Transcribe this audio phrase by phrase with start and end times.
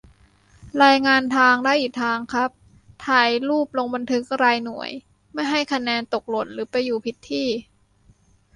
[0.83, 2.49] รายงานทาง ได้อีกทางครับ
[3.07, 4.89] ถ่ายรูป ลงบันทึกรายหน่วย
[5.33, 7.47] ไม่ให้คะแนนตกหล่นหรือไปอยู่ผิดที่